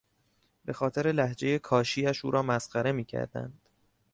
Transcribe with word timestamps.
به 0.65 0.73
خاطر 0.73 1.11
لهجهی 1.11 1.59
کاشی 1.59 2.07
اش 2.07 2.25
او 2.25 2.31
را 2.31 2.41
مسخره 2.43 2.91
میکردند. 2.91 3.61